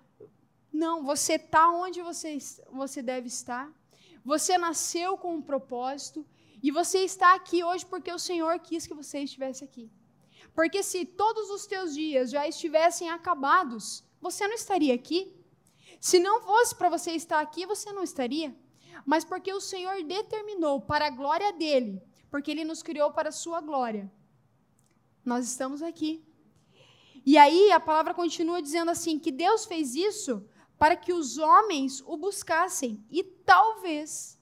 [0.85, 2.39] não, você está onde você,
[2.71, 3.73] você deve estar,
[4.25, 6.25] você nasceu com um propósito,
[6.63, 9.91] e você está aqui hoje porque o Senhor quis que você estivesse aqui.
[10.55, 15.21] Porque se todos os teus dias já estivessem acabados, você não estaria aqui.
[16.01, 18.55] Se não fosse para você estar aqui, você não estaria.
[19.05, 23.33] Mas porque o Senhor determinou para a glória dele, porque ele nos criou para a
[23.33, 24.11] sua glória,
[25.25, 26.25] nós estamos aqui.
[27.25, 30.45] E aí a palavra continua dizendo assim: que Deus fez isso
[30.79, 34.39] para que os homens o buscassem e talvez,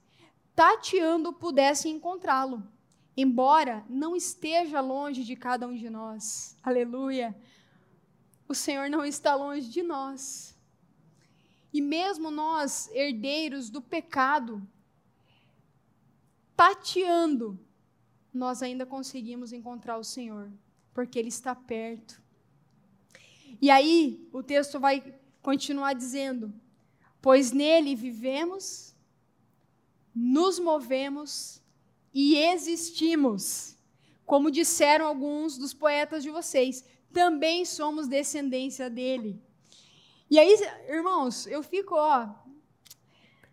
[0.55, 2.63] tateando, pudessem encontrá-lo
[3.17, 6.57] embora não esteja longe de cada um de nós.
[6.63, 7.35] Aleluia.
[8.49, 10.57] O Senhor não está longe de nós.
[11.73, 14.67] E mesmo nós, herdeiros do pecado,
[16.57, 17.59] tateando,
[18.33, 20.53] nós ainda conseguimos encontrar o Senhor,
[20.93, 22.23] porque Ele está perto.
[23.61, 25.15] E aí, o texto vai
[25.45, 26.53] continuar dizendo:
[27.21, 28.97] Pois nele vivemos,
[30.15, 31.63] nos movemos
[32.13, 33.77] e existimos.
[34.25, 36.83] Como disseram alguns dos poetas de vocês,
[37.13, 39.39] também somos descendência dele.
[40.31, 40.55] E aí,
[40.89, 42.31] irmãos, eu fico, ó,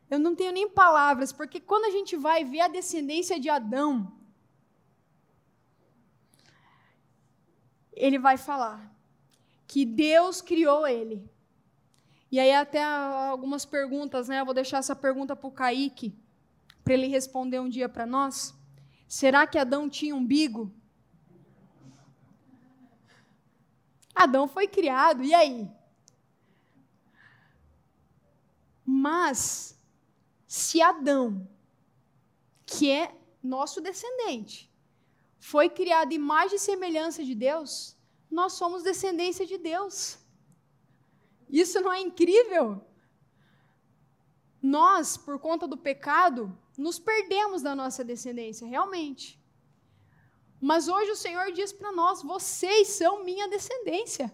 [0.10, 4.14] eu não tenho nem palavras, porque quando a gente vai ver a descendência de Adão,
[7.92, 8.80] ele vai falar
[9.68, 11.30] que Deus criou ele.
[12.32, 14.40] E aí até algumas perguntas, né?
[14.40, 16.18] Eu vou deixar essa pergunta para o Kaique,
[16.84, 18.56] para ele responder um dia para nós.
[19.06, 20.74] Será que Adão tinha umbigo?
[24.16, 25.70] Adão foi criado, e aí?
[28.86, 29.78] Mas,
[30.48, 31.48] se Adão,
[32.66, 33.14] que é
[33.44, 34.72] nosso descendente,
[35.40, 37.98] foi criado imagem e semelhança de Deus,
[38.30, 40.21] nós somos descendência de Deus.
[41.52, 42.82] Isso não é incrível?
[44.62, 49.40] Nós, por conta do pecado, nos perdemos da nossa descendência, realmente.
[50.62, 54.32] Mas hoje o Senhor diz para nós: vocês são minha descendência.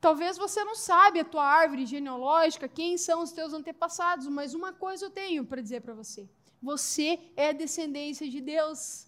[0.00, 4.70] Talvez você não sabe a tua árvore genealógica, quem são os teus antepassados, mas uma
[4.70, 6.28] coisa eu tenho para dizer para você:
[6.60, 9.06] você é descendência de Deus.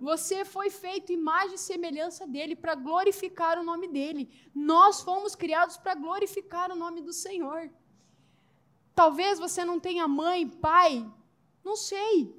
[0.00, 4.28] Você foi feito imagem e semelhança dele para glorificar o nome dele.
[4.54, 7.70] Nós fomos criados para glorificar o nome do Senhor.
[8.94, 11.04] Talvez você não tenha mãe, pai,
[11.64, 12.34] não sei,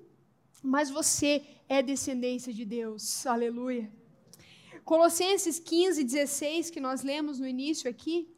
[0.64, 3.26] mas você é descendência de Deus.
[3.26, 3.92] Aleluia.
[4.84, 8.30] Colossenses 15, 16, que nós lemos no início aqui,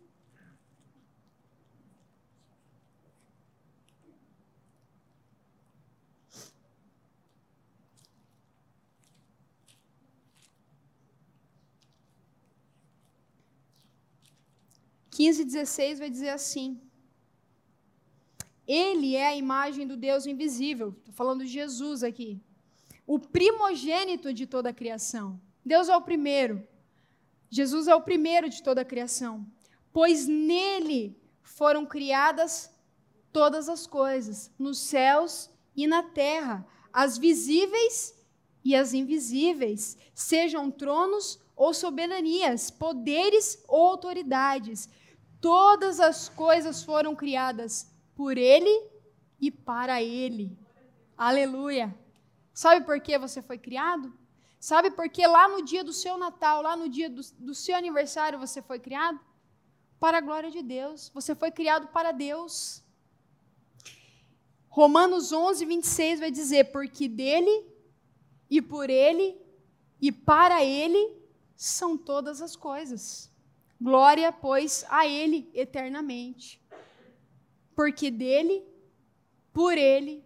[15.17, 16.79] 15, 16 vai dizer assim:
[18.67, 20.89] Ele é a imagem do Deus invisível.
[20.99, 22.39] Estou falando de Jesus aqui.
[23.07, 25.41] O primogênito de toda a criação.
[25.65, 26.55] Deus é o primeiro.
[27.49, 29.43] Jesus é o primeiro de toda a criação.
[29.91, 32.71] Pois nele foram criadas
[33.33, 36.63] todas as coisas, nos céus e na terra,
[36.93, 38.15] as visíveis
[38.63, 44.87] e as invisíveis, sejam tronos ou soberanias, poderes ou autoridades.
[45.39, 48.89] Todas as coisas foram criadas por Ele
[49.39, 50.57] e para Ele.
[51.17, 51.95] Aleluia.
[52.53, 54.11] Sabe por que você foi criado?
[54.59, 57.75] Sabe por que lá no dia do seu Natal, lá no dia do, do seu
[57.75, 59.19] aniversário, você foi criado?
[59.99, 61.09] Para a glória de Deus.
[61.13, 62.83] Você foi criado para Deus.
[64.69, 67.65] Romanos 11, 26 vai dizer: Porque dele
[68.49, 69.39] e por ele
[70.01, 71.15] e para ele
[71.55, 73.31] são todas as coisas.
[73.79, 76.61] Glória, pois, a Ele eternamente.
[77.75, 78.63] Porque dele,
[79.53, 80.23] por Ele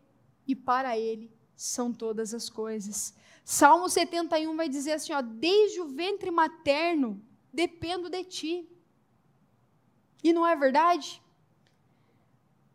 [0.48, 3.14] e para Ele são todas as coisas.
[3.44, 7.22] Salmo 71 vai dizer assim: ó, desde o ventre materno
[7.52, 8.70] dependo de ti.
[10.24, 11.22] E não é verdade?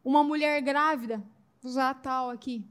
[0.05, 1.22] Uma mulher grávida,
[1.62, 2.64] usar tal aqui.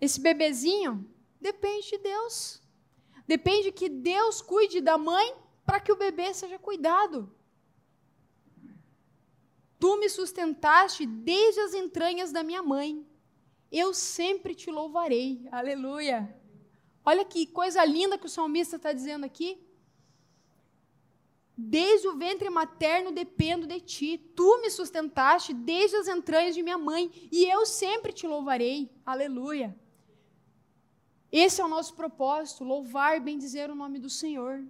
[0.00, 1.08] Esse bebezinho
[1.40, 2.60] depende de Deus.
[3.26, 5.34] Depende que Deus cuide da mãe
[5.72, 7.34] para que o bebê seja cuidado.
[9.80, 13.06] Tu me sustentaste desde as entranhas da minha mãe.
[13.70, 15.48] Eu sempre te louvarei.
[15.50, 16.18] Aleluia.
[17.02, 19.66] Olha que coisa linda que o salmista está dizendo aqui.
[21.56, 24.18] Desde o ventre materno dependo de ti.
[24.18, 27.10] Tu me sustentaste desde as entranhas de minha mãe.
[27.32, 28.90] E eu sempre te louvarei.
[29.06, 29.74] Aleluia.
[31.32, 34.62] Esse é o nosso propósito: louvar e bendizer o nome do Senhor.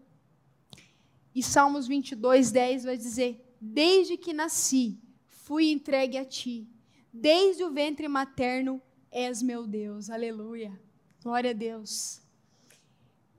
[1.35, 6.69] E Salmos 22, 10 vai dizer: Desde que nasci, fui entregue a ti.
[7.13, 8.81] Desde o ventre materno
[9.11, 10.11] és meu Deus.
[10.11, 10.81] Aleluia.
[11.23, 12.21] Glória a Deus.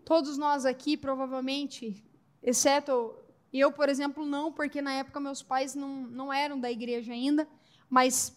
[0.05, 2.03] Todos nós aqui, provavelmente,
[2.41, 3.15] exceto
[3.53, 7.47] eu, por exemplo, não, porque na época meus pais não, não eram da igreja ainda,
[7.87, 8.35] mas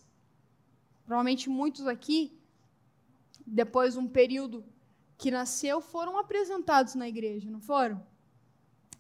[1.07, 2.39] provavelmente muitos aqui,
[3.47, 4.63] depois de um período
[5.17, 8.05] que nasceu, foram apresentados na igreja, não foram?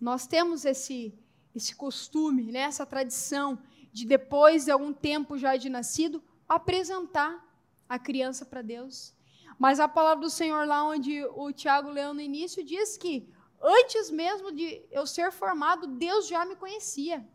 [0.00, 1.14] Nós temos esse,
[1.54, 3.58] esse costume, né, essa tradição
[3.92, 7.42] de depois de algum tempo já de nascido, apresentar
[7.88, 9.14] a criança para Deus.
[9.58, 13.32] Mas a palavra do Senhor lá onde o Tiago leu no início diz que
[13.62, 17.26] antes mesmo de eu ser formado, Deus já me conhecia.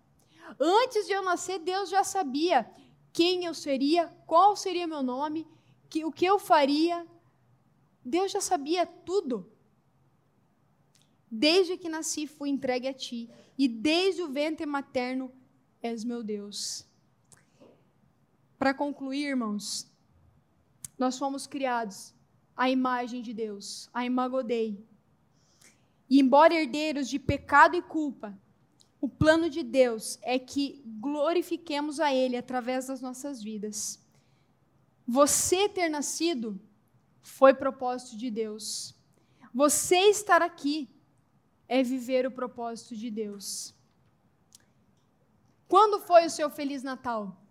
[0.60, 2.70] Antes de eu nascer, Deus já sabia
[3.12, 5.48] quem eu seria, qual seria meu nome,
[5.90, 7.06] que, o que eu faria.
[8.04, 9.51] Deus já sabia tudo.
[11.32, 15.32] Desde que nasci fui entregue a ti, e desde o ventre materno
[15.82, 16.86] és meu Deus.
[18.60, 19.90] Para concluir, irmãos,
[20.98, 22.14] nós fomos criados
[22.56, 24.86] à imagem de Deus, a imagodei.
[26.10, 28.38] E embora herdeiros de pecado e culpa,
[29.02, 34.00] O plano de Deus é que glorifiquemos a Ele através das nossas vidas.
[35.08, 36.62] Você ter nascido
[37.24, 38.96] foi propósito de Deus.
[39.52, 40.88] Você estar aqui
[41.76, 43.74] é viver o propósito de Deus.
[45.70, 47.42] Quando foi o seu Feliz Natal?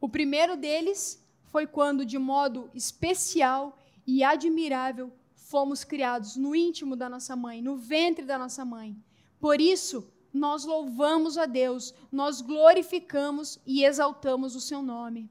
[0.00, 7.08] O primeiro deles foi quando, de modo especial e admirável, fomos criados no íntimo da
[7.08, 9.00] nossa mãe, no ventre da nossa mãe.
[9.38, 15.30] Por isso, nós louvamos a Deus, nós glorificamos e exaltamos o seu nome.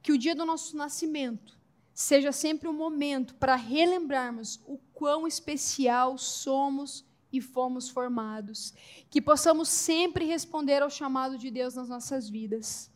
[0.00, 1.58] Que o dia do nosso nascimento
[1.92, 8.74] seja sempre um momento para relembrarmos o quão especial somos e fomos formados.
[9.08, 12.90] Que possamos sempre responder ao chamado de Deus nas nossas vidas.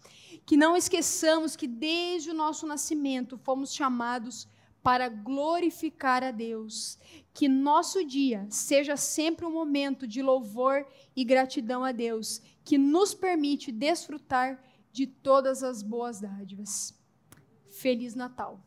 [0.44, 4.48] Que não esqueçamos que desde o nosso nascimento fomos chamados
[4.82, 6.98] para glorificar a Deus.
[7.32, 10.84] Que nosso dia seja sempre um momento de louvor
[11.14, 17.00] e gratidão a Deus, que nos permite desfrutar de todas as boas dádivas.
[17.70, 18.60] Feliz Natal!